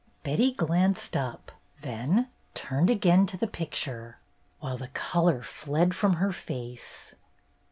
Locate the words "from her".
5.93-6.31